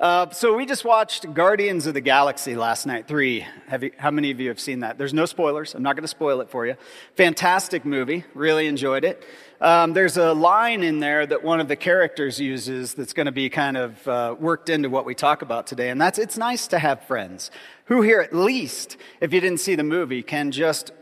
[0.00, 3.46] Uh, so we just watched Guardians of the Galaxy last night, three.
[3.82, 4.96] You, how many of you have seen that?
[4.96, 5.74] There's no spoilers.
[5.74, 6.76] I'm not going to spoil it for you.
[7.16, 8.24] Fantastic movie.
[8.32, 9.22] Really enjoyed it.
[9.60, 13.32] Um, there's a line in there that one of the characters uses that's going to
[13.32, 16.66] be kind of uh, worked into what we talk about today, and that's it's nice
[16.68, 17.50] to have friends.
[17.84, 20.92] Who here, at least, if you didn't see the movie, can just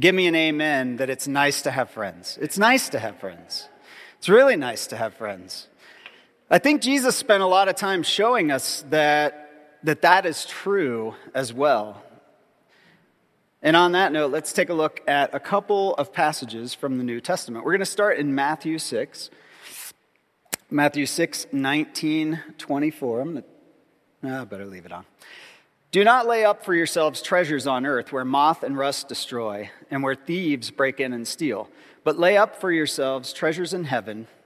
[0.00, 2.38] give me an amen that it's nice to have friends?
[2.40, 3.68] It's nice to have friends.
[4.16, 5.68] It's really nice to have friends.
[6.48, 9.46] I think Jesus spent a lot of time showing us that
[9.82, 12.02] that, that is true as well.
[13.62, 17.04] And on that note, let's take a look at a couple of passages from the
[17.04, 17.64] New Testament.
[17.64, 19.30] We're going to start in Matthew 6.
[20.70, 23.20] Matthew 6, 19, 24.
[23.20, 23.48] I'm going to,
[24.24, 25.04] ah, I better leave it on.
[25.90, 30.02] Do not lay up for yourselves treasures on earth where moth and rust destroy and
[30.02, 31.68] where thieves break in and steal,
[32.04, 34.28] but lay up for yourselves treasures in heaven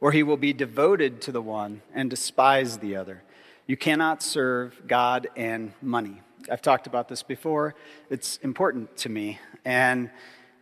[0.00, 3.22] or he will be devoted to the one and despise the other.
[3.66, 6.20] You cannot serve God and money.
[6.50, 7.74] I've talked about this before.
[8.10, 9.40] It's important to me.
[9.64, 10.10] And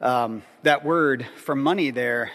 [0.01, 2.31] um, that word for money there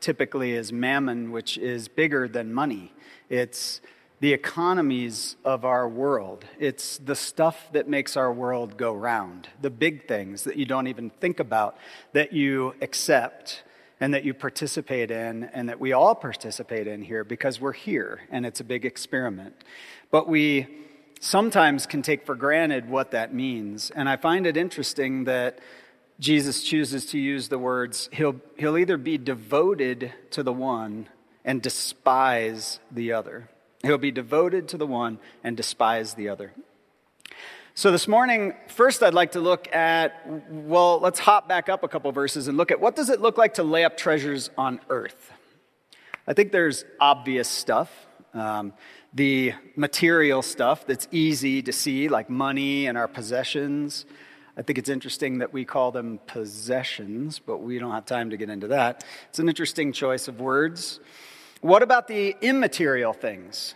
[0.00, 2.92] typically is mammon, which is bigger than money.
[3.28, 3.80] It's
[4.20, 6.44] the economies of our world.
[6.58, 10.86] It's the stuff that makes our world go round, the big things that you don't
[10.86, 11.76] even think about,
[12.12, 13.64] that you accept
[14.00, 18.20] and that you participate in, and that we all participate in here because we're here
[18.30, 19.54] and it's a big experiment.
[20.10, 20.66] But we
[21.20, 23.90] sometimes can take for granted what that means.
[23.90, 25.58] And I find it interesting that
[26.20, 31.08] Jesus chooses to use the words, he'll, he'll either be devoted to the one
[31.44, 33.48] and despise the other.
[33.82, 36.52] He'll be devoted to the one and despise the other.
[37.76, 41.88] So, this morning, first I'd like to look at, well, let's hop back up a
[41.88, 44.78] couple verses and look at what does it look like to lay up treasures on
[44.90, 45.32] earth?
[46.24, 47.90] I think there's obvious stuff.
[48.32, 48.74] Um,
[49.12, 54.06] the material stuff that's easy to see, like money and our possessions.
[54.56, 58.36] I think it's interesting that we call them possessions, but we don't have time to
[58.36, 59.02] get into that.
[59.30, 61.00] It's an interesting choice of words.
[61.60, 63.74] What about the immaterial things?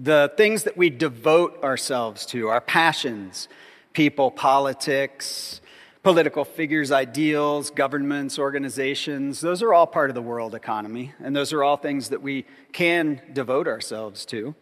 [0.00, 3.48] The things that we devote ourselves to, our passions,
[3.92, 5.60] people, politics,
[6.04, 11.52] political figures, ideals, governments, organizations, those are all part of the world economy, and those
[11.52, 14.54] are all things that we can devote ourselves to.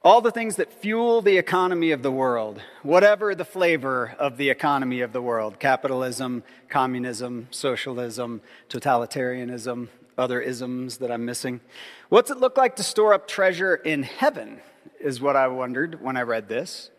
[0.00, 4.48] All the things that fuel the economy of the world, whatever the flavor of the
[4.48, 8.40] economy of the world capitalism, communism, socialism,
[8.70, 9.88] totalitarianism,
[10.18, 11.60] other isms that I'm missing.
[12.08, 14.60] What's it look like to store up treasure in heaven?
[15.00, 16.90] Is what I wondered when I read this.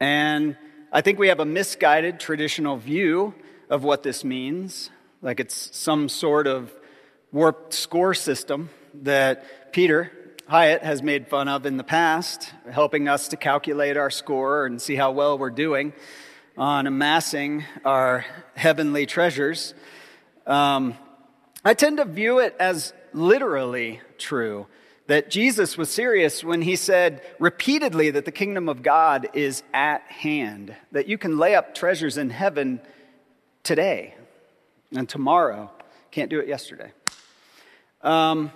[0.00, 0.56] And
[0.92, 3.34] I think we have a misguided traditional view
[3.68, 6.72] of what this means, like it's some sort of
[7.32, 8.70] warped score system
[9.02, 10.10] that Peter
[10.48, 14.80] Hiett has made fun of in the past, helping us to calculate our score and
[14.80, 15.92] see how well we're doing
[16.56, 19.74] on amassing our heavenly treasures.
[20.46, 20.96] Um,
[21.64, 24.66] I tend to view it as literally true
[25.08, 30.02] that Jesus was serious when he said repeatedly that the kingdom of God is at
[30.02, 32.80] hand, that you can lay up treasures in heaven
[33.62, 34.14] today
[34.94, 35.70] and tomorrow.
[36.10, 36.92] Can't do it yesterday.
[38.02, 38.52] Um,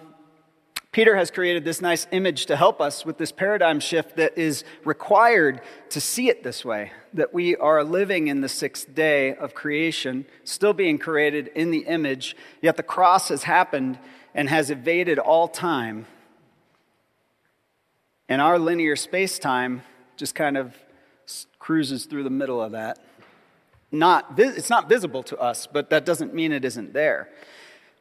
[0.93, 4.63] Peter has created this nice image to help us with this paradigm shift that is
[4.85, 9.55] required to see it this way that we are living in the sixth day of
[9.55, 13.99] creation, still being created in the image, yet the cross has happened
[14.35, 16.05] and has evaded all time.
[18.29, 19.83] And our linear space time
[20.17, 20.77] just kind of
[21.59, 22.99] cruises through the middle of that.
[23.91, 27.31] Not, it's not visible to us, but that doesn't mean it isn't there.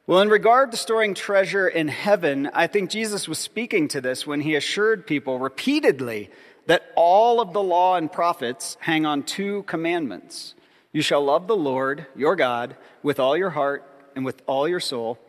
[0.08, 4.26] Well, in regard to storing treasure in heaven, I think Jesus was speaking to this
[4.26, 6.32] when he assured people repeatedly
[6.66, 10.56] that all of the law and prophets hang on two commandments.
[10.92, 14.80] You shall love the Lord, your God, with all your heart and with all your
[14.80, 15.20] soul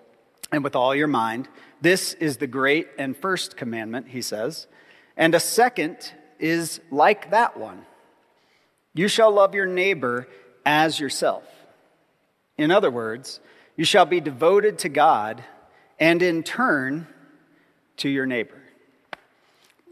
[0.50, 1.48] and with all your mind.
[1.82, 4.68] This is the great and first commandment, he says.
[5.18, 7.84] And a second is like that one.
[8.94, 10.28] You shall love your neighbor
[10.64, 11.44] as yourself.
[12.56, 13.40] In other words,
[13.82, 15.42] you shall be devoted to God
[15.98, 17.04] and in turn
[17.96, 18.62] to your neighbor.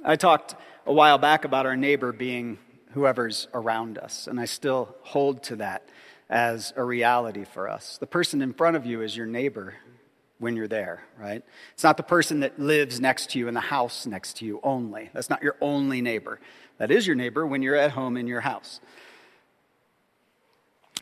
[0.05, 0.55] I talked
[0.87, 2.59] a while back about our neighbor being
[2.93, 5.89] whoever's around us, and I still hold to that
[6.29, 7.99] as a reality for us.
[7.99, 9.75] The person in front of you is your neighbor
[10.39, 11.43] when you're there, right?
[11.73, 14.61] It's not the person that lives next to you in the house next to you
[14.63, 15.11] only.
[15.13, 16.39] That's not your only neighbor.
[16.79, 18.81] That is your neighbor when you're at home in your house.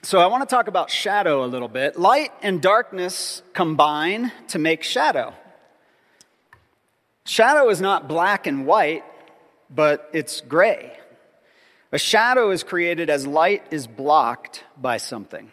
[0.02, 1.98] So I want to talk about shadow a little bit.
[1.98, 5.34] Light and darkness combine to make shadow.
[7.24, 9.04] Shadow is not black and white,
[9.68, 10.96] but it's gray.
[11.90, 15.50] A shadow is created as light is blocked by something.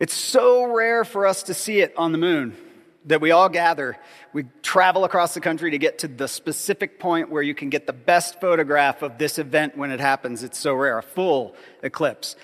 [0.00, 2.56] It's so rare for us to see it on the moon
[3.04, 3.96] that we all gather.
[4.32, 7.86] We travel across the country to get to the specific point where you can get
[7.86, 10.42] the best photograph of this event when it happens.
[10.42, 12.34] It's so rare, a full eclipse.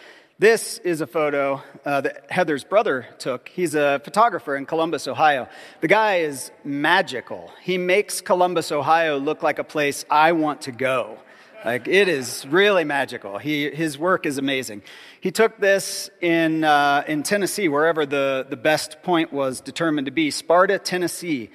[0.40, 3.50] This is a photo uh, that Heather's brother took.
[3.50, 5.46] He's a photographer in Columbus, Ohio.
[5.82, 7.52] The guy is magical.
[7.60, 11.18] He makes Columbus, Ohio look like a place I want to go.
[11.62, 13.36] Like it is really magical.
[13.36, 14.80] He, his work is amazing.
[15.20, 20.10] He took this in, uh, in Tennessee, wherever the, the best point was determined to
[20.10, 21.50] be, Sparta, Tennessee.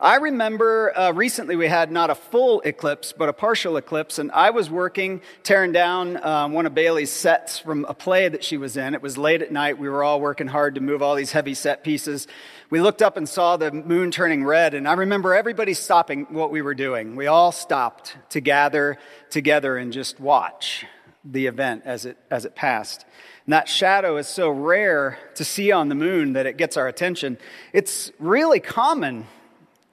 [0.00, 4.30] I remember uh, recently we had not a full eclipse, but a partial eclipse, and
[4.30, 8.58] I was working, tearing down um, one of Bailey's sets from a play that she
[8.58, 8.94] was in.
[8.94, 9.76] It was late at night.
[9.76, 12.28] We were all working hard to move all these heavy set pieces.
[12.70, 16.52] We looked up and saw the moon turning red, and I remember everybody stopping what
[16.52, 17.16] we were doing.
[17.16, 18.98] We all stopped to gather
[19.30, 20.86] together and just watch
[21.24, 23.04] the event as it, as it passed.
[23.46, 26.86] And that shadow is so rare to see on the moon that it gets our
[26.86, 27.36] attention.
[27.72, 29.26] It's really common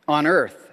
[0.08, 0.70] on earth.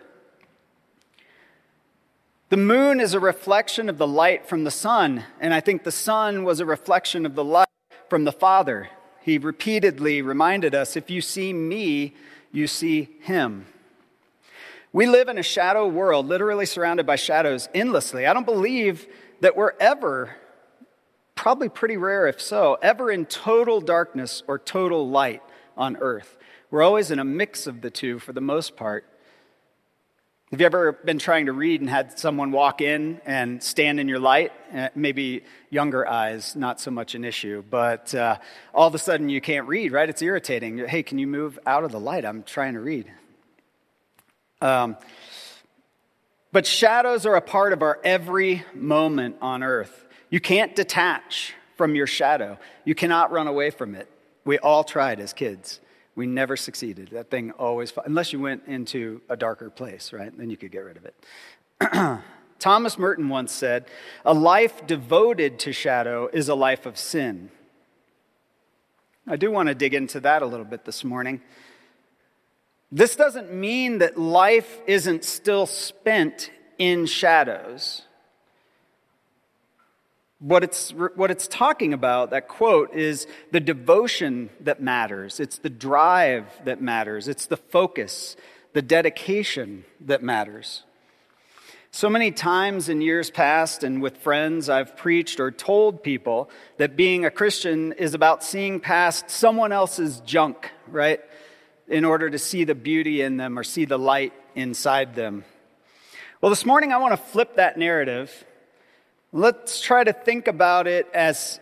[2.49, 5.91] The moon is a reflection of the light from the sun, and I think the
[5.91, 7.69] sun was a reflection of the light
[8.11, 8.91] from the Father.
[9.23, 12.15] He repeatedly reminded us if you see me,
[12.53, 13.65] you see him.
[14.93, 18.27] We live in a shadow world, literally surrounded by shadows endlessly.
[18.27, 19.07] I don't believe
[19.41, 20.37] that we're ever,
[21.35, 25.43] probably pretty rare if so, ever in total darkness or total light
[25.79, 26.37] on earth.
[26.71, 29.07] We're always in a mix of the two for the most part.
[30.53, 34.07] Have you ever been trying to read and had someone walk in and stand in
[34.07, 34.53] your light?
[34.71, 38.37] Uh, maybe younger eyes, not so much an issue, but uh,
[38.75, 40.11] all of a sudden you can't read, right?
[40.11, 40.87] It's irritating.
[40.87, 42.27] Hey, can you move out of the light?
[42.27, 43.11] I'm trying to read.
[44.61, 44.99] Um,
[46.53, 50.05] but shadows are a part of our every moment on earth.
[50.29, 54.07] You can't detach from your shadow, you cannot run away from it.
[54.45, 55.81] We all tried as kids.
[56.15, 57.11] We never succeeded.
[57.13, 60.37] That thing always, unless you went into a darker place, right?
[60.37, 62.21] Then you could get rid of it.
[62.59, 63.87] Thomas Merton once said,
[64.25, 67.51] A life devoted to shadow is a life of sin.
[69.27, 71.41] I do want to dig into that a little bit this morning.
[72.91, 78.03] This doesn't mean that life isn't still spent in shadows.
[80.43, 85.39] What it's, what it's talking about, that quote, is the devotion that matters.
[85.39, 87.29] It's the drive that matters.
[87.29, 88.35] It's the focus,
[88.73, 90.83] the dedication that matters.
[91.93, 96.97] So many times in years past and with friends, I've preached or told people that
[96.97, 101.21] being a Christian is about seeing past someone else's junk, right?
[101.87, 105.45] In order to see the beauty in them or see the light inside them.
[106.41, 108.45] Well, this morning I want to flip that narrative
[109.35, 111.59] Let's try to think about it as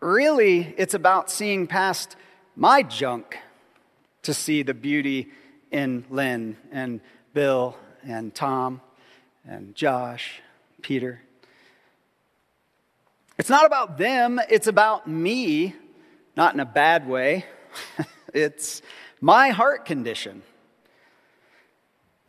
[0.00, 2.16] really it's about seeing past
[2.56, 3.38] my junk
[4.22, 5.28] to see the beauty
[5.70, 7.00] in Lynn and
[7.32, 8.80] Bill and Tom
[9.46, 10.40] and Josh,
[10.82, 11.22] Peter.
[13.38, 15.76] It's not about them, it's about me,
[16.36, 17.44] not in a bad way.
[18.34, 18.82] it's
[19.20, 20.42] my heart condition.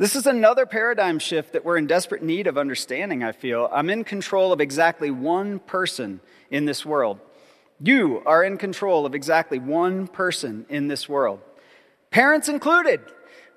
[0.02, 3.70] This is another paradigm shift that we're in desperate need of understanding, I feel.
[3.72, 7.20] I'm in control of exactly one person in this world.
[7.80, 11.40] You are in control of exactly one person in this world.
[12.10, 13.02] Parents included.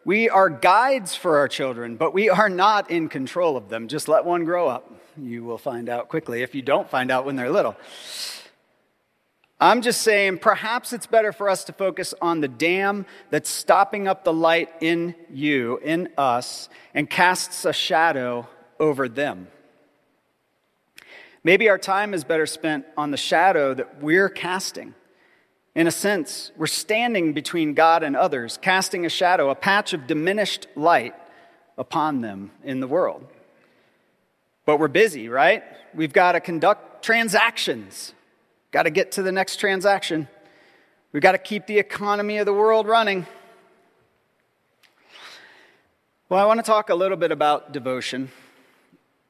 [0.05, 3.89] We are guides for our children, but we are not in control of them.
[3.89, 4.93] Just let one grow up.
[5.17, 7.75] You will find out quickly if you don't find out when they're little.
[9.61, 14.09] I'm just saying, perhaps it's better for us to focus on the dam that's stopping
[14.09, 18.49] up the light in you, in us, and casts a shadow
[18.81, 19.49] over them.
[21.45, 24.95] Maybe our time is better spent on the shadow that we're casting.
[25.75, 30.07] In a sense, we're standing between God and others, casting a shadow, a patch of
[30.07, 31.15] diminished light
[31.77, 33.27] upon them in the world.
[34.65, 35.63] But we're busy, right?
[35.93, 38.14] We've got to conduct transactions.
[38.75, 40.27] Got to get to the next transaction.
[41.13, 43.25] We've got to keep the economy of the world running.
[46.29, 48.33] Well, I want to talk a little bit about devotion.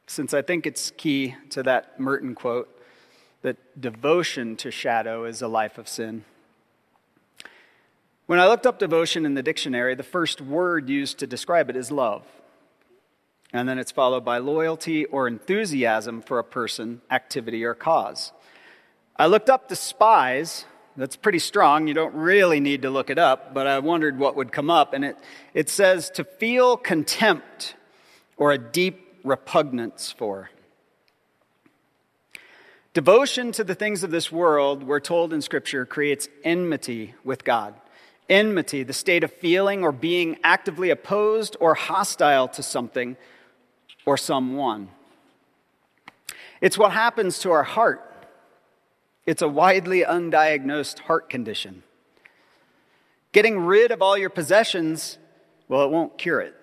[0.06, 2.70] since I think it's key to that Merton quote
[3.42, 6.24] that devotion to shadow is a life of sin.
[8.24, 11.76] When I looked up devotion in the dictionary, the first word used to describe it
[11.76, 12.22] is love.
[13.52, 18.32] And then it's followed by loyalty or enthusiasm for a person, activity, or cause.
[19.16, 20.64] I looked up despise.
[20.96, 21.88] That's pretty strong.
[21.88, 24.92] You don't really need to look it up, but I wondered what would come up.
[24.92, 25.16] And it,
[25.52, 27.74] it says to feel contempt
[28.36, 30.50] or a deep repugnance for.
[32.92, 37.74] Devotion to the things of this world, we're told in Scripture, creates enmity with God.
[38.28, 43.16] Enmity, the state of feeling or being actively opposed or hostile to something
[44.06, 44.88] or someone.
[46.60, 48.13] It's what happens to our heart.
[49.26, 51.82] It's a widely undiagnosed heart condition.
[53.32, 55.18] Getting rid of all your possessions,
[55.68, 56.54] well, it won't cure it.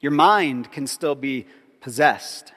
[0.00, 1.46] Your mind can still be
[1.80, 2.52] possessed,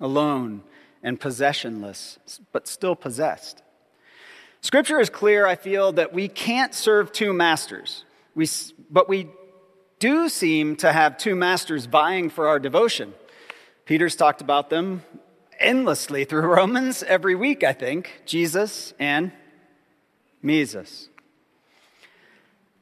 [0.00, 0.62] alone
[1.02, 2.18] and possessionless,
[2.52, 3.62] but still possessed.
[4.60, 8.04] Scripture is clear, I feel, that we can't serve two masters.
[8.34, 8.48] We,
[8.90, 9.28] but we
[9.98, 13.14] do seem to have two masters vying for our devotion.
[13.84, 15.02] Peter's talked about them
[15.58, 19.32] endlessly through Romans every week, I think Jesus and
[20.42, 21.08] Moses.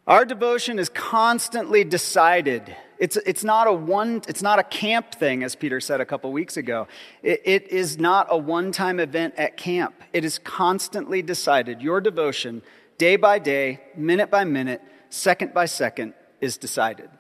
[0.06, 5.42] Our devotion is constantly decided it's, it's not a one, it's not a camp thing,
[5.42, 6.88] as Peter said a couple weeks ago.
[7.22, 9.94] It, it is not a one time event at camp.
[10.12, 11.82] It is constantly decided.
[11.82, 12.62] Your devotion,
[12.98, 14.80] day by day, minute by minute,
[15.10, 17.10] second by second, is decided.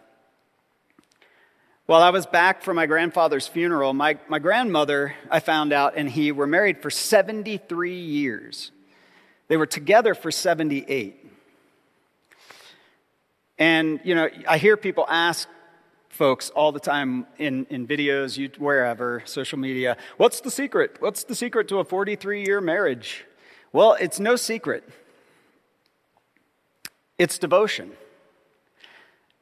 [1.86, 6.10] While I was back from my grandfather's funeral, my, my grandmother, I found out, and
[6.10, 8.72] he were married for 73 years.
[9.46, 11.24] They were together for 78.
[13.56, 15.48] And, you know, I hear people ask
[16.08, 19.96] folks all the time in, in videos, you, wherever, social media.
[20.16, 20.96] What's the secret?
[20.98, 23.24] What's the secret to a 43 year marriage?
[23.72, 24.82] Well, it's no secret.
[27.16, 27.92] It's devotion.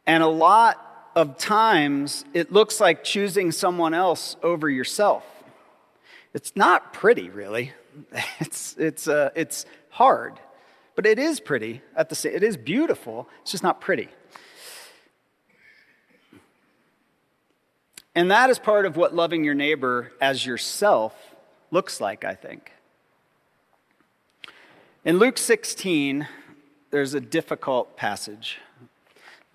[0.07, 5.25] And a lot of times, it looks like choosing someone else over yourself.
[6.33, 7.73] It's not pretty, really.
[8.41, 10.41] It's, it's, uh, it's hard,
[10.97, 12.35] but it is pretty at the same.
[12.35, 13.29] It is beautiful.
[13.43, 14.09] It's just not pretty.
[18.17, 21.15] And that is part of what loving your neighbor as yourself
[21.71, 22.73] looks like, I think.
[25.05, 26.27] In Luke 16,
[26.91, 28.59] there's a difficult passage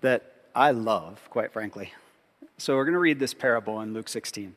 [0.00, 1.92] that I love, quite frankly.
[2.58, 4.54] So we're going to read this parable in Luke 16.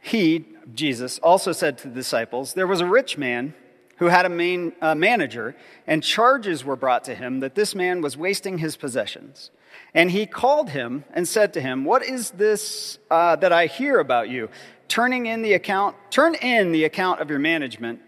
[0.00, 3.54] He, Jesus, also said to the disciples, There was a rich man
[3.98, 5.54] who had a main, uh, manager,
[5.86, 9.50] and charges were brought to him that this man was wasting his possessions.
[9.94, 13.98] And he called him and said to him, What is this uh, that I hear
[13.98, 14.50] about you?
[14.88, 18.00] Turning in the account, turn in the account of your management,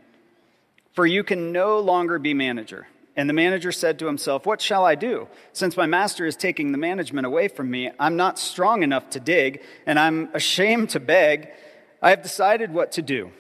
[0.92, 2.86] for you can no longer be manager.
[3.16, 5.28] And the manager said to himself, What shall I do?
[5.52, 9.20] Since my master is taking the management away from me, I'm not strong enough to
[9.20, 11.48] dig, and I'm ashamed to beg.
[12.02, 13.30] I have decided what to do,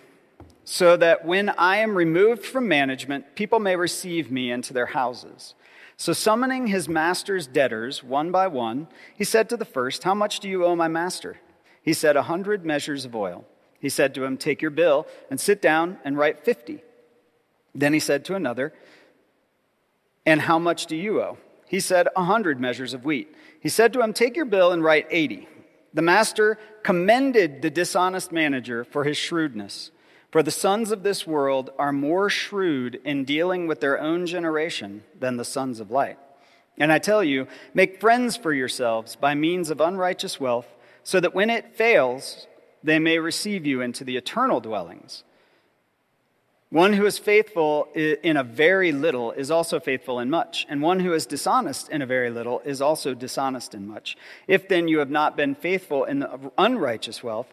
[0.64, 5.54] so that when I am removed from management, people may receive me into their houses.
[5.98, 10.40] So, summoning his master's debtors one by one, he said to the first, How much
[10.40, 11.36] do you owe my master?
[11.82, 13.44] He said, A hundred measures of oil.
[13.78, 16.82] He said to him, Take your bill and sit down and write fifty.
[17.74, 18.72] Then he said to another,
[20.26, 21.38] And how much do you owe?
[21.68, 23.34] He said, A hundred measures of wheat.
[23.60, 25.48] He said to him, Take your bill and write eighty.
[25.94, 29.92] The master commended the dishonest manager for his shrewdness.
[30.30, 35.04] For the sons of this world are more shrewd in dealing with their own generation
[35.18, 36.18] than the sons of light.
[36.76, 40.66] And I tell you, make friends for yourselves by means of unrighteous wealth,
[41.02, 42.46] so that when it fails,
[42.82, 45.24] they may receive you into the eternal dwellings.
[46.70, 50.98] One who is faithful in a very little is also faithful in much, and one
[50.98, 54.16] who is dishonest in a very little is also dishonest in much.
[54.48, 57.46] If then you have not been faithful in the unrighteous wealth,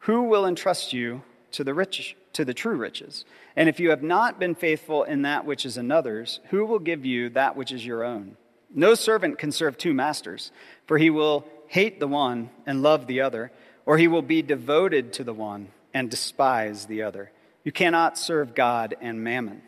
[0.00, 1.22] who will entrust you
[1.52, 3.26] to the rich to the true riches.
[3.54, 7.04] And if you have not been faithful in that which is another's, who will give
[7.04, 8.38] you that which is your own?
[8.74, 10.50] No servant can serve two masters,
[10.86, 13.52] for he will hate the one and love the other,
[13.84, 17.30] or he will be devoted to the one and despise the other.
[17.64, 19.62] You cannot serve God and mammon.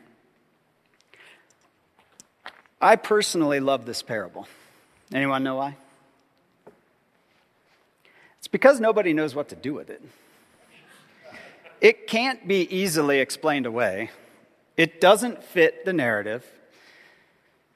[2.81, 4.47] I personally love this parable.
[5.13, 5.77] Anyone know why?
[8.39, 10.03] It's because nobody knows what to do with it.
[11.81, 14.11] It can't be easily explained away.
[14.77, 16.45] It doesn't fit the narrative.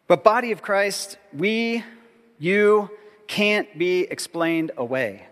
[0.07, 1.85] But, body of Christ, we,
[2.39, 2.91] you,
[3.27, 5.27] can't be explained away.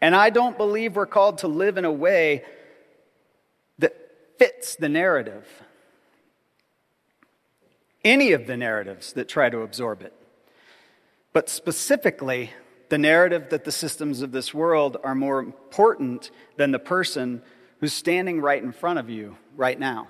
[0.00, 2.44] And I don't believe we're called to live in a way
[4.38, 5.46] fits the narrative,
[8.04, 10.12] any of the narratives that try to absorb it.
[11.32, 12.52] But specifically,
[12.88, 17.42] the narrative that the systems of this world are more important than the person
[17.80, 20.08] who's standing right in front of you right now.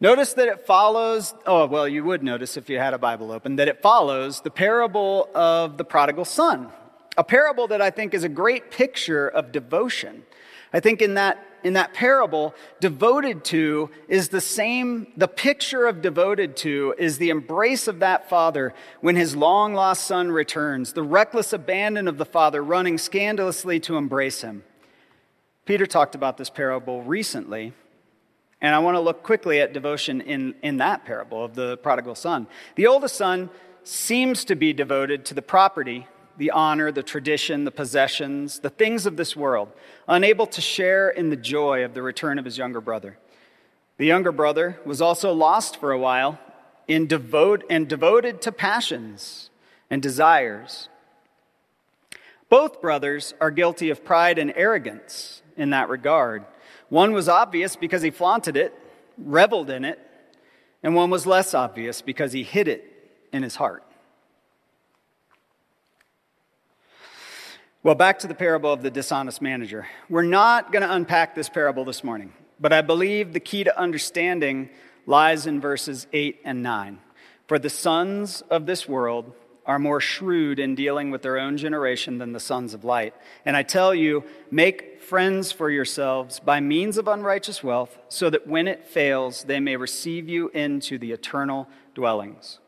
[0.00, 3.56] Notice that it follows, oh, well, you would notice if you had a Bible open,
[3.56, 6.68] that it follows the parable of the prodigal son.
[7.18, 10.22] A parable that I think is a great picture of devotion.
[10.72, 16.00] I think in that, in that parable, devoted to is the same, the picture of
[16.00, 21.02] devoted to is the embrace of that father when his long lost son returns, the
[21.02, 24.62] reckless abandon of the father running scandalously to embrace him.
[25.66, 27.74] Peter talked about this parable recently
[28.60, 32.14] and I want to look quickly at devotion in, in that parable of the prodigal
[32.14, 32.48] son.
[32.74, 33.50] The oldest son
[33.84, 36.06] seems to be devoted to the property,
[36.38, 39.68] the honor, the tradition, the possessions, the things of this world,
[40.06, 43.18] unable to share in the joy of the return of his younger brother.
[43.98, 46.38] The younger brother was also lost for a while
[46.88, 49.50] in devote, and devoted to passions
[49.90, 50.88] and desires.
[52.48, 56.46] Both brothers are guilty of pride and arrogance in that regard.
[56.88, 58.74] One was obvious because he flaunted it,
[59.18, 60.00] reveled in it,
[60.82, 62.84] and one was less obvious because he hid it
[63.32, 63.84] in his heart.
[67.88, 69.86] Well, back to the parable of the dishonest manager.
[70.10, 73.80] We're not going to unpack this parable this morning, but I believe the key to
[73.80, 74.68] understanding
[75.06, 76.98] lies in verses 8 and 9.
[77.46, 79.32] For the sons of this world
[79.64, 83.14] are more shrewd in dealing with their own generation than the sons of light.
[83.46, 88.46] And I tell you, make friends for yourselves by means of unrighteous wealth, so that
[88.46, 92.58] when it fails, they may receive you into the eternal dwellings.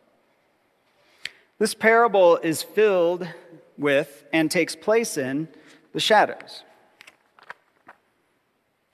[1.58, 3.28] This parable is filled
[3.80, 5.48] with and takes place in
[5.92, 6.62] the shadows.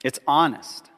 [0.03, 0.91] It's honest.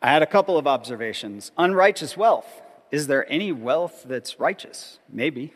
[0.00, 1.50] I had a couple of observations.
[1.58, 2.62] Unrighteous wealth.
[2.90, 4.98] Is there any wealth that's righteous?
[5.08, 5.54] Maybe.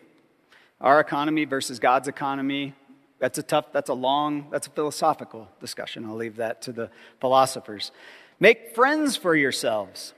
[0.80, 2.74] Our economy versus God's economy,
[3.20, 6.04] that's a tough, that's a long, that's a philosophical discussion.
[6.04, 6.90] I'll leave that to the
[7.20, 7.92] philosophers.
[8.40, 10.12] Make friends for yourselves.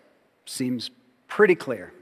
[0.46, 0.90] Seems
[1.28, 1.92] pretty clear.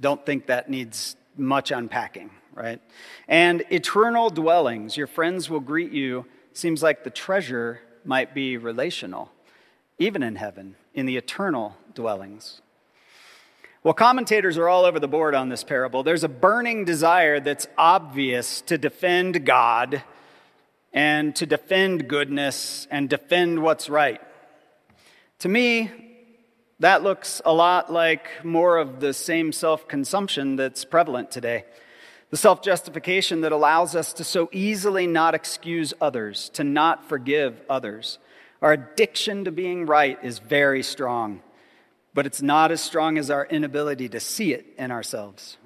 [0.00, 2.80] Don't think that needs much unpacking, right?
[3.28, 4.96] And eternal dwellings.
[4.96, 6.26] Your friends will greet you.
[6.52, 9.30] Seems like the treasure might be relational,
[9.98, 12.60] even in heaven, in the eternal dwellings.
[13.84, 16.02] Well, commentators are all over the board on this parable.
[16.02, 20.02] There's a burning desire that's obvious to defend God
[20.92, 24.20] and to defend goodness and defend what's right.
[25.40, 25.90] To me,
[26.78, 31.64] that looks a lot like more of the same self consumption that's prevalent today.
[32.32, 37.60] The self justification that allows us to so easily not excuse others, to not forgive
[37.68, 38.18] others.
[38.62, 41.42] Our addiction to being right is very strong,
[42.14, 45.58] but it's not as strong as our inability to see it in ourselves.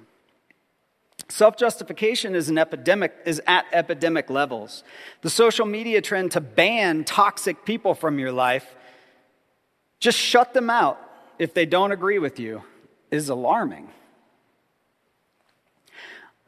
[1.29, 4.83] Self justification is an epidemic, is at epidemic levels.
[5.21, 8.75] The social media trend to ban toxic people from your life,
[10.01, 10.99] just shut them out
[11.39, 12.61] if they don't agree with you,
[13.09, 13.87] is alarming.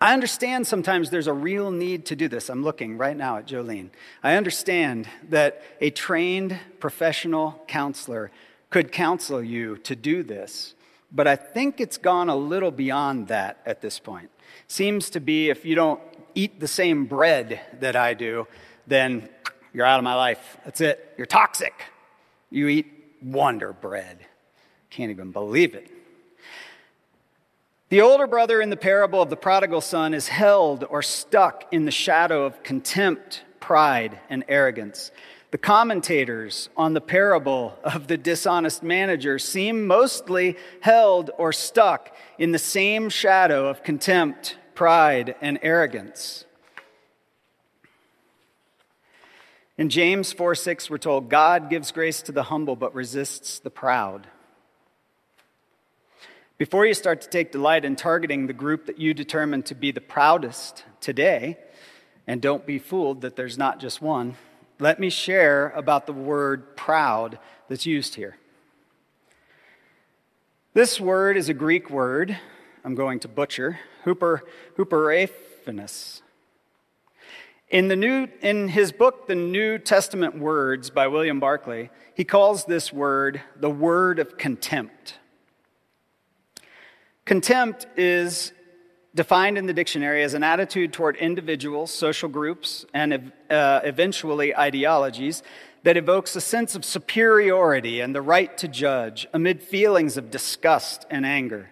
[0.01, 2.49] I understand sometimes there's a real need to do this.
[2.49, 3.89] I'm looking right now at Jolene.
[4.23, 8.31] I understand that a trained professional counselor
[8.69, 10.73] could counsel you to do this,
[11.11, 14.29] but I think it's gone a little beyond that at this point
[14.67, 15.99] seems to be if you don't
[16.35, 18.47] eat the same bread that I do,
[18.87, 19.27] then
[19.73, 20.57] you're out of my life.
[20.63, 21.13] That's it.
[21.17, 21.73] You're toxic.
[22.49, 22.87] You eat
[23.21, 24.19] wonder bread.
[24.89, 25.91] Can't even believe it.
[27.89, 31.85] The older brother in the parable of the prodigal son is held or stuck in
[31.85, 35.09] the shadow of contempt, pride, and arrogance.
[35.49, 42.51] The commentators on the parable of the dishonest manager seem mostly held or stuck in
[42.51, 46.45] the same shadow of contempt, pride, and arrogance.
[49.79, 53.71] In James 4 6, we're told, God gives grace to the humble but resists the
[53.71, 54.27] proud.
[56.59, 59.91] Before you start to take delight in targeting the group that you determine to be
[59.91, 61.57] the proudest today,
[62.27, 64.35] and don't be fooled that there's not just one
[64.77, 68.37] let me share about the word proud that's used here.
[70.73, 72.37] This word is a Greek word,
[72.83, 74.41] I'm going to butcher, huper,
[74.77, 76.21] huperaphanus.
[77.69, 82.65] In, the new, in his book, The New Testament Words by William Barclay, he calls
[82.65, 85.15] this word the word of contempt.
[87.29, 88.53] Contempt is
[89.13, 95.43] defined in the dictionary as an attitude toward individuals, social groups, and uh, eventually ideologies
[95.83, 101.05] that evokes a sense of superiority and the right to judge amid feelings of disgust
[101.11, 101.69] and anger.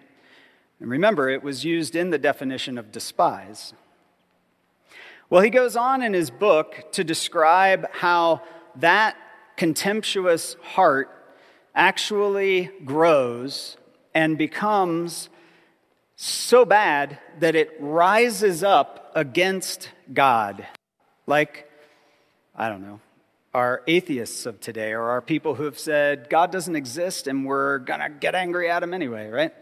[0.78, 3.72] And remember, it was used in the definition of despise.
[5.28, 8.42] Well, he goes on in his book to describe how
[8.76, 9.16] that
[9.56, 11.10] contemptuous heart
[11.74, 13.76] actually grows
[14.14, 15.30] and becomes
[16.20, 20.66] so bad that it rises up against God.
[21.28, 21.70] Like,
[22.56, 22.98] I don't know,
[23.54, 27.78] our atheists of today or our people who have said God doesn't exist and we're
[27.78, 29.54] going to get angry at him anyway, right?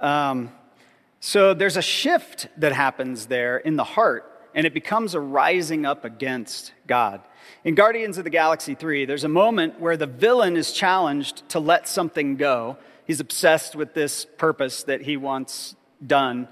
[0.00, 0.52] Um,
[1.18, 5.86] so there's a shift that happens there in the heart and it becomes a rising
[5.86, 7.20] up against God.
[7.64, 11.58] In Guardians of the Galaxy 3, there's a moment where the villain is challenged to
[11.58, 12.76] let something go.
[13.06, 16.48] He's obsessed with this purpose that he wants done.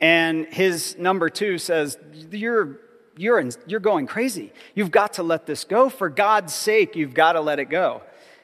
[0.00, 1.98] And his number two says,
[2.30, 2.78] You're,
[3.16, 4.52] you're, in, you're going crazy.
[4.74, 5.88] You've got to let this go.
[5.88, 8.02] For God's sake, you've got to let it go.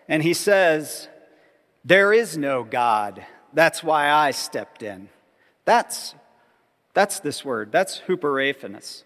[0.09, 1.09] And he says,
[1.85, 3.25] There is no God.
[3.53, 5.09] That's why I stepped in.
[5.65, 6.15] That's
[6.97, 7.73] that's this word.
[7.73, 9.03] That's hupereiphanes.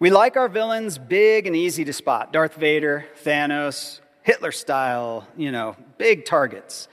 [0.00, 5.52] We like our villains big and easy to spot Darth Vader, Thanos, Hitler style, you
[5.52, 6.88] know, big targets.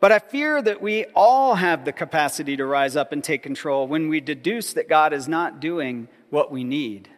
[0.00, 3.86] But I fear that we all have the capacity to rise up and take control
[3.86, 7.10] when we deduce that God is not doing what we need.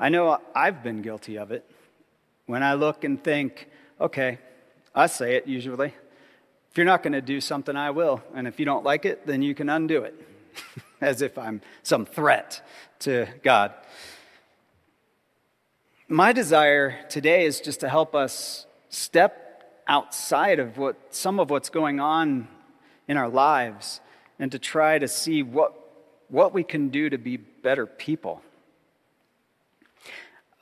[0.00, 1.70] I know I've been guilty of it.
[2.46, 3.68] When I look and think,
[4.00, 4.38] okay,
[4.94, 5.94] I say it usually,
[6.70, 8.22] if you're not going to do something, I will.
[8.34, 10.14] And if you don't like it, then you can undo it,
[11.02, 12.66] as if I'm some threat
[13.00, 13.74] to God.
[16.08, 19.41] My desire today is just to help us step
[19.86, 22.48] outside of what some of what's going on
[23.08, 24.00] in our lives
[24.38, 25.72] and to try to see what,
[26.28, 28.42] what we can do to be better people.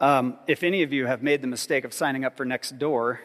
[0.00, 3.18] Um, if any of you have made the mistake of signing up for Nextdoor,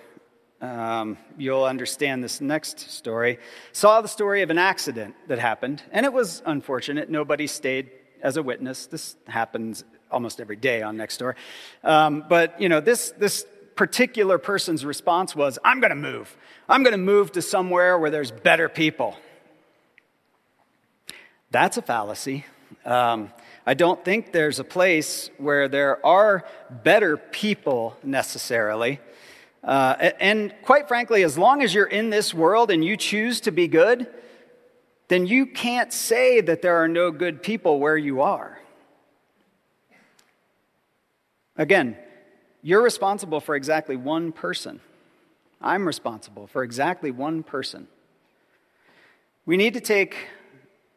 [0.61, 3.39] um, you'll understand this next story,
[3.71, 7.09] saw the story of an accident that happened, and it was unfortunate.
[7.09, 8.87] Nobody stayed as a witness.
[8.87, 11.35] This happens almost every day on Nextdoor.
[11.83, 16.35] Um, but, you know, this, this particular person's response was, I'm going to move.
[16.67, 19.17] I'm going to move to somewhere where there's better people.
[21.51, 22.45] That's a fallacy.
[22.85, 23.31] Um,
[23.65, 28.99] I don't think there's a place where there are better people necessarily.
[29.63, 33.51] Uh, and quite frankly, as long as you're in this world and you choose to
[33.51, 34.07] be good,
[35.07, 38.59] then you can't say that there are no good people where you are.
[41.57, 41.97] Again,
[42.65, 44.79] you're responsible for exactly one person.
[45.61, 47.87] I'm responsible for exactly one person.
[49.45, 50.15] We need to take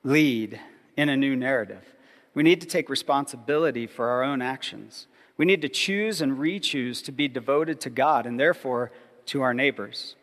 [0.02, 0.58] lead
[0.96, 1.84] in a new narrative.
[2.32, 5.08] We need to take responsibility for our own actions.
[5.36, 8.90] We need to choose and re choose to be devoted to God and therefore
[9.26, 10.16] to our neighbors.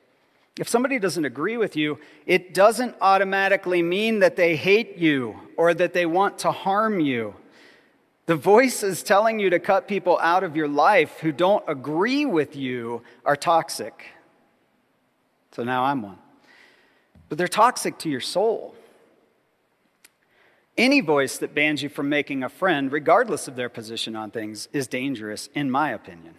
[0.59, 5.75] If somebody doesn't agree with you, it doesn't automatically mean that they hate you or
[5.75, 7.35] that they want to harm you.
[8.25, 12.55] The voices telling you to cut people out of your life who don't agree with
[12.55, 14.05] you are toxic.
[15.51, 16.17] So now I'm one.
[17.29, 18.75] But they're toxic to your soul.
[20.77, 24.67] Any voice that bans you from making a friend, regardless of their position on things,
[24.73, 26.35] is dangerous, in my opinion.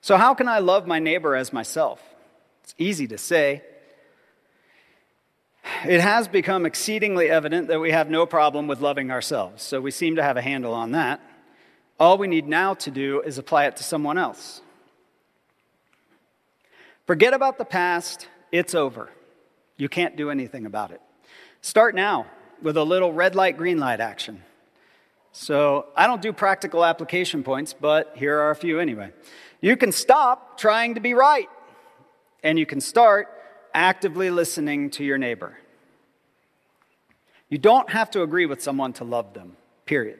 [0.00, 2.00] So, how can I love my neighbor as myself?
[2.64, 3.62] It's easy to say.
[5.86, 9.90] It has become exceedingly evident that we have no problem with loving ourselves, so we
[9.90, 11.20] seem to have a handle on that.
[11.98, 14.60] All we need now to do is apply it to someone else.
[17.06, 19.10] Forget about the past, it's over.
[19.76, 21.00] You can't do anything about it.
[21.60, 22.26] Start now
[22.62, 24.42] with a little red light, green light action.
[25.32, 29.10] So I don't do practical application points, but here are a few anyway.
[29.60, 31.48] You can stop trying to be right,
[32.42, 33.28] and you can start
[33.74, 35.58] actively listening to your neighbor.
[37.48, 40.18] You don't have to agree with someone to love them, period.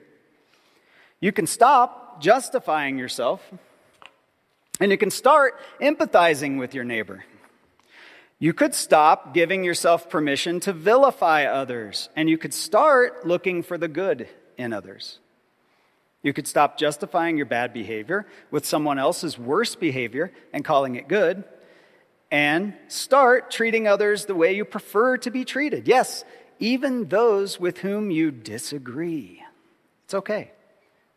[1.21, 3.41] You can stop justifying yourself,
[4.81, 7.25] and you can start empathizing with your neighbor.
[8.39, 13.79] You could stop giving yourself permission to vilify others, and you could start looking for
[13.79, 15.19] the good in others.
[16.23, 21.09] You could stop justifying your bad behavior with someone else's worse behavior and calling it
[21.09, 21.45] good,
[22.31, 25.87] and start treating others the way you prefer to be treated.
[25.87, 26.25] Yes,
[26.59, 29.43] even those with whom you disagree.
[30.05, 30.51] It's okay,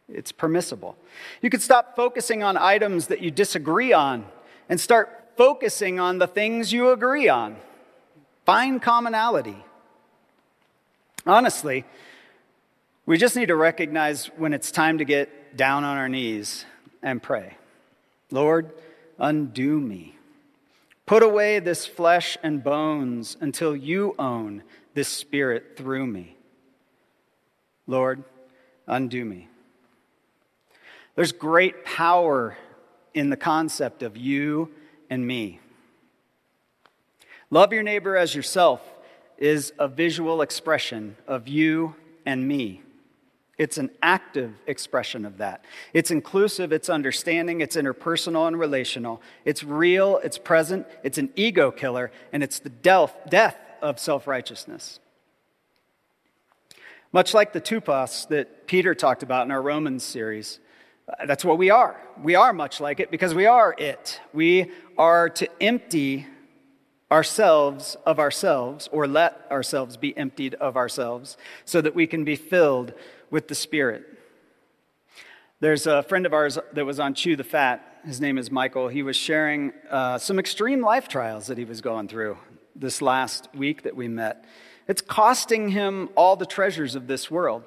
[0.08, 0.98] it's permissible.
[1.41, 4.26] You could stop focusing on items that you disagree on
[4.70, 7.58] and start focusing on the things you agree on.
[8.46, 9.58] Find commonality.
[11.26, 11.86] Honestly,
[13.06, 16.65] we just need to recognize when it's time to get down on our knees
[17.02, 17.58] and pray.
[18.32, 18.72] Lord,
[19.17, 20.16] undo me.
[21.08, 24.62] Put away this flesh and bones until you own
[24.93, 26.36] this spirit through me.
[27.88, 28.26] Lord,
[28.86, 29.48] undo me.
[31.15, 32.58] There's great power
[33.13, 34.70] in the concept of you
[35.10, 35.62] and me.
[37.50, 38.82] Love your neighbor as yourself
[39.38, 42.82] is a visual expression of you and me.
[43.58, 45.65] It's an active expression of that.
[45.91, 49.22] It's inclusive, it's understanding, it's interpersonal and relational.
[49.46, 55.00] It's real, it's present, it's an ego killer, and it's the death of self righteousness.
[57.12, 60.60] Much like the tupas that Peter talked about in our Romans series,
[61.08, 62.00] uh, that's what we are.
[62.22, 64.20] We are much like it because we are it.
[64.34, 66.28] We are to empty
[67.10, 72.36] ourselves of ourselves, or let ourselves be emptied of ourselves, so that we can be
[72.36, 72.93] filled
[73.30, 74.06] with the Spirit.
[75.60, 77.84] There's a friend of ours that was on Chew the Fat.
[78.06, 78.88] His name is Michael.
[78.90, 82.38] He was sharing uh, some extreme life trials that he was going through
[82.76, 84.46] this last week that we met.
[84.88, 87.63] It's costing him all the treasures of this world,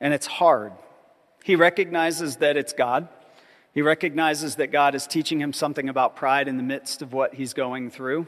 [0.00, 0.72] and it's hard.
[1.44, 3.08] He recognizes that it's God.
[3.72, 7.34] He recognizes that God is teaching him something about pride in the midst of what
[7.34, 8.26] he's going through.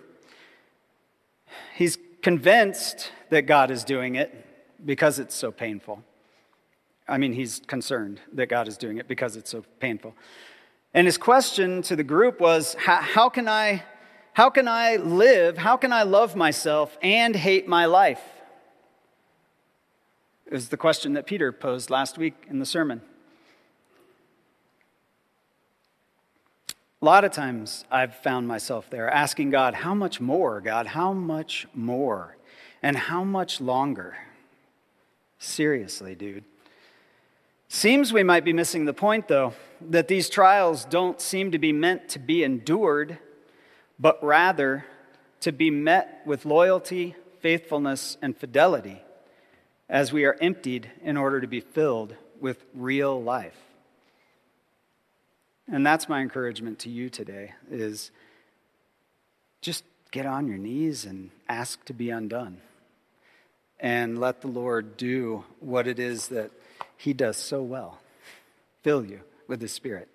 [1.74, 4.32] He's convinced that God is doing it
[4.84, 6.04] because it's so painful.
[7.08, 10.14] I mean, he's concerned that God is doing it because it's so painful.
[10.94, 13.84] And his question to the group was how, can I
[14.34, 15.58] how can I live?
[15.58, 18.22] How can I love myself and hate my life?
[20.50, 23.02] Is the question that Peter posed last week in the sermon.
[27.02, 30.86] A lot of times I've found myself there asking God, How much more, God?
[30.86, 32.36] How much more?
[32.82, 34.16] And how much longer?
[35.38, 36.44] Seriously, dude.
[37.74, 41.72] Seems we might be missing the point, though, that these trials don't seem to be
[41.72, 43.16] meant to be endured,
[43.98, 44.84] but rather
[45.40, 49.00] to be met with loyalty, faithfulness, and fidelity
[49.88, 53.56] as we are emptied in order to be filled with real life.
[55.66, 58.10] And that's my encouragement to you today is
[59.62, 62.60] just get on your knees and ask to be undone
[63.80, 66.50] and let the Lord do what it is that
[67.02, 67.98] He does so well
[68.82, 70.08] fill you with His Spirit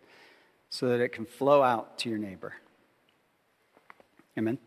[0.70, 2.54] so that it can flow out to your neighbor.
[4.38, 4.58] Amen.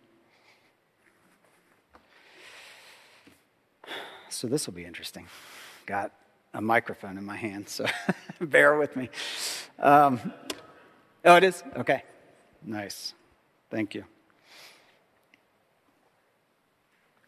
[4.28, 5.28] So this will be interesting.
[5.86, 6.12] Got
[6.52, 7.86] a microphone in my hand, so
[8.38, 9.08] bear with me.
[9.78, 10.20] Um,
[11.24, 11.64] oh, it is?
[11.74, 12.02] Okay.
[12.62, 13.14] Nice.
[13.70, 14.04] Thank you.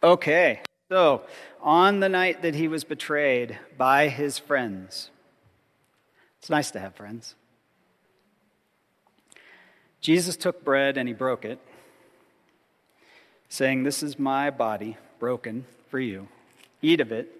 [0.02, 0.60] Okay.
[0.92, 1.22] So,
[1.62, 5.08] on the night that he was betrayed by his friends,
[6.38, 7.34] it's nice to have friends.
[10.02, 11.58] Jesus took bread and he broke it,
[13.48, 16.28] saying, This is my body broken for you.
[16.82, 17.32] Eat of it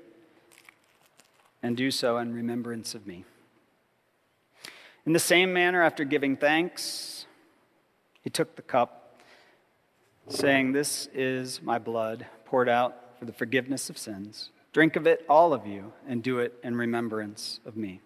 [1.63, 3.27] and do so in remembrance of me.
[5.05, 7.27] In the same manner, after giving thanks,
[8.23, 9.19] he took the cup,
[10.29, 14.51] saying, This is my blood poured out for the forgiveness of sins.
[14.73, 18.01] Drink of it, all of you, and do it in remembrance of me.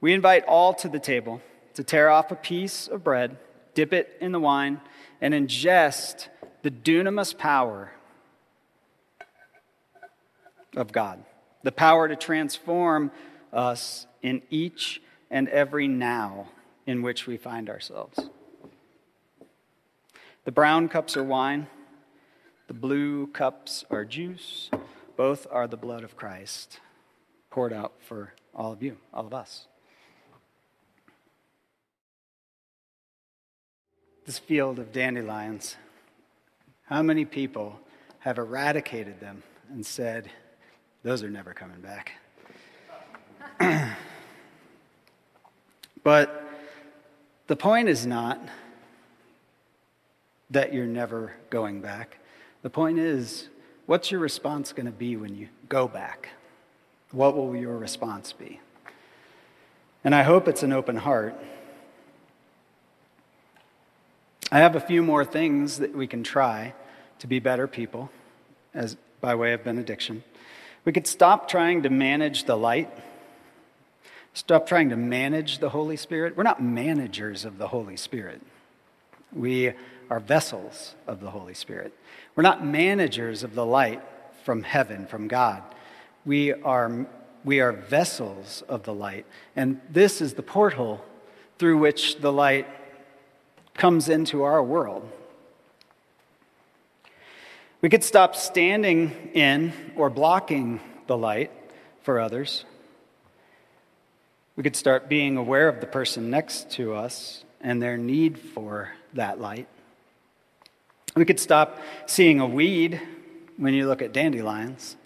[0.00, 1.42] We invite all to the table
[1.74, 3.36] to tear off a piece of bread,
[3.74, 4.80] dip it in the wine,
[5.20, 6.28] and ingest
[6.62, 7.90] the dunamis power
[10.76, 11.24] of God,
[11.64, 13.10] the power to transform
[13.52, 16.46] us in each and every now
[16.86, 18.20] in which we find ourselves.
[20.44, 21.66] The brown cups are wine.
[22.70, 24.70] The blue cups are juice.
[25.16, 26.78] Both are the blood of Christ
[27.50, 29.66] poured out for all of you, all of us.
[34.24, 35.74] This field of dandelions,
[36.84, 37.80] how many people
[38.20, 40.30] have eradicated them and said,
[41.02, 42.12] those are never coming back?
[46.04, 46.48] but
[47.48, 48.40] the point is not
[50.50, 52.18] that you're never going back.
[52.62, 53.48] The point is,
[53.86, 56.30] what's your response going to be when you go back?
[57.10, 58.60] What will your response be?
[60.04, 61.34] And I hope it's an open heart.
[64.52, 66.74] I have a few more things that we can try
[67.20, 68.10] to be better people
[68.74, 70.24] as by way of benediction.
[70.84, 72.90] We could stop trying to manage the light.
[74.32, 76.36] Stop trying to manage the Holy Spirit.
[76.36, 78.40] We're not managers of the Holy Spirit.
[79.32, 79.72] We
[80.10, 81.96] are vessels of the Holy Spirit.
[82.34, 84.02] We're not managers of the light
[84.44, 85.62] from heaven, from God.
[86.26, 87.06] We are,
[87.44, 89.24] we are vessels of the light.
[89.54, 91.02] And this is the porthole
[91.58, 92.66] through which the light
[93.74, 95.08] comes into our world.
[97.80, 101.50] We could stop standing in or blocking the light
[102.02, 102.64] for others.
[104.56, 108.90] We could start being aware of the person next to us and their need for
[109.14, 109.68] that light.
[111.14, 113.00] We could stop seeing a weed
[113.56, 114.96] when you look at dandelions.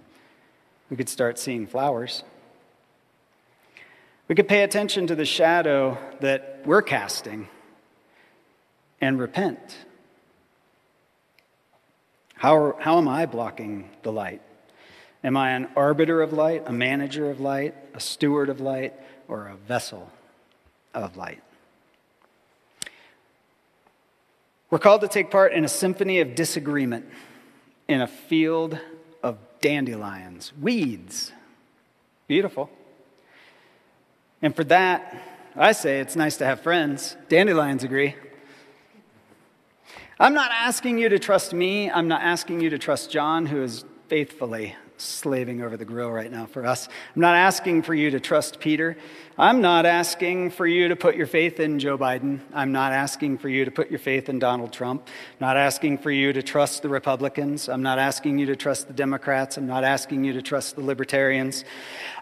[0.91, 2.25] We could start seeing flowers.
[4.29, 7.49] We could pay attention to the shadow that we're casting
[9.01, 9.77] and repent.
[12.35, 14.43] How, how am I blocking the light?
[15.23, 18.93] Am I an arbiter of light, a manager of light, a steward of light,
[19.29, 20.11] or a vessel
[20.93, 21.44] of light?
[24.75, 27.07] We're called to take part in a symphony of disagreement
[27.87, 28.77] in a field
[29.23, 31.31] of dandelions, weeds.
[32.27, 32.69] Beautiful.
[34.43, 35.15] And for that,
[35.55, 37.17] I say it's nice to have friends.
[37.29, 38.17] Dandelions agree.
[40.19, 41.89] I'm not asking you to trust me.
[41.89, 46.31] I'm not asking you to trust John, who is faithfully slaving over the grill right
[46.31, 46.89] now for us.
[47.15, 48.97] I'm not asking for you to trust Peter.
[49.37, 52.39] I'm not asking for you to put your faith in Joe Biden.
[52.53, 55.09] I'm not asking for you to put your faith in Donald Trump.
[55.09, 57.69] I'm not asking for you to trust the Republicans.
[57.69, 59.57] I'm not asking you to trust the Democrats.
[59.57, 61.65] I'm not asking you to trust the Libertarians.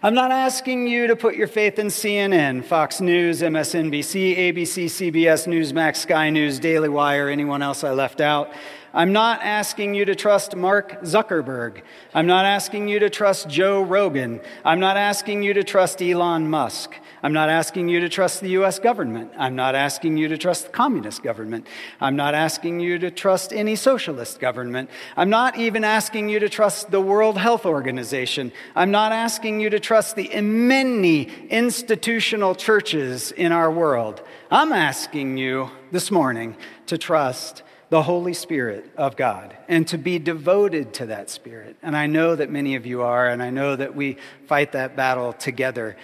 [0.01, 5.47] I'm not asking you to put your faith in CNN, Fox News, MSNBC, ABC, CBS,
[5.47, 8.51] Newsmax, Sky News, Daily Wire, anyone else I left out.
[8.95, 11.81] I'm not asking you to trust Mark Zuckerberg.
[12.13, 14.39] I'm not asking you to trust Joe Rogan.
[14.63, 16.95] I'm not asking you to trust Elon Musk.
[17.23, 19.31] I'm not asking you to trust the US government.
[19.35, 21.65] I'm not asking you to trust the communist government.
[21.99, 24.91] I'm not asking you to trust any socialist government.
[25.17, 28.51] I'm not even asking you to trust the World Health Organization.
[28.75, 34.21] I'm not asking you to trust the many institutional churches in our world.
[34.51, 40.17] I'm asking you this morning to trust the Holy Spirit of God and to be
[40.17, 41.75] devoted to that Spirit.
[41.83, 44.95] And I know that many of you are, and I know that we fight that
[44.95, 45.95] battle together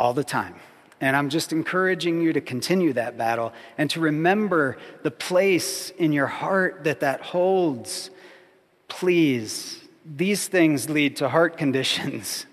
[0.00, 0.54] all the time.
[0.98, 6.10] And I'm just encouraging you to continue that battle and to remember the place in
[6.10, 8.08] your heart that that holds.
[8.88, 12.46] Please, these things lead to heart conditions,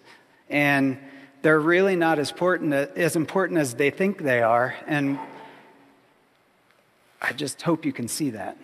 [0.50, 0.98] and
[1.42, 4.76] they're really not as important as, important as they think they are.
[4.88, 5.20] And
[7.22, 8.58] I just hope you can see that.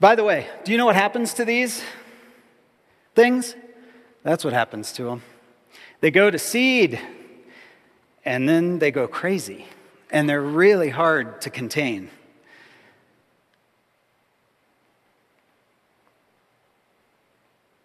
[0.00, 1.82] By the way, do you know what happens to these
[3.14, 3.56] things?
[4.22, 5.22] That's what happens to them.
[6.00, 7.00] They go to seed,
[8.24, 9.66] and then they go crazy,
[10.10, 12.10] and they're really hard to contain.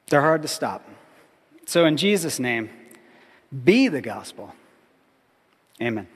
[0.10, 0.88] They're hard to stop.
[1.66, 2.70] So, in Jesus' name,
[3.64, 4.54] be the gospel.
[5.82, 6.08] Amen.